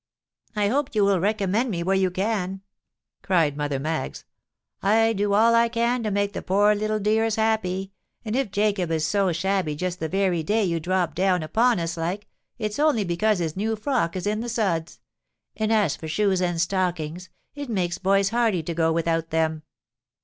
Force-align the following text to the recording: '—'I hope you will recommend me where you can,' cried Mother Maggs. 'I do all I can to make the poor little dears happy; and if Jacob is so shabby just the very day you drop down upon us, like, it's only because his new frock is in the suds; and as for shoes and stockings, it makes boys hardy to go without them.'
'—'I 0.55 0.69
hope 0.69 0.95
you 0.95 1.05
will 1.05 1.19
recommend 1.19 1.69
me 1.69 1.83
where 1.83 1.95
you 1.95 2.09
can,' 2.09 2.61
cried 3.21 3.55
Mother 3.55 3.77
Maggs. 3.77 4.25
'I 4.81 5.13
do 5.13 5.33
all 5.33 5.53
I 5.53 5.69
can 5.69 6.01
to 6.01 6.09
make 6.09 6.33
the 6.33 6.41
poor 6.41 6.73
little 6.73 6.97
dears 6.97 7.35
happy; 7.35 7.91
and 8.25 8.35
if 8.35 8.49
Jacob 8.49 8.89
is 8.89 9.05
so 9.05 9.31
shabby 9.31 9.75
just 9.75 9.99
the 9.99 10.09
very 10.09 10.41
day 10.41 10.63
you 10.63 10.79
drop 10.79 11.13
down 11.13 11.43
upon 11.43 11.79
us, 11.79 11.97
like, 11.97 12.25
it's 12.57 12.79
only 12.79 13.03
because 13.03 13.37
his 13.37 13.55
new 13.55 13.75
frock 13.75 14.15
is 14.15 14.25
in 14.25 14.39
the 14.39 14.49
suds; 14.49 14.99
and 15.55 15.71
as 15.71 15.95
for 15.95 16.07
shoes 16.07 16.41
and 16.41 16.59
stockings, 16.59 17.29
it 17.53 17.69
makes 17.69 17.99
boys 17.99 18.29
hardy 18.29 18.63
to 18.63 18.73
go 18.73 18.91
without 18.91 19.29
them.' 19.29 19.61